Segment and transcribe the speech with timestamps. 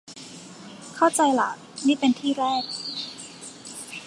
[0.95, 1.49] เข้าใจล่ะ
[1.87, 2.63] นี่เป็นที่แรก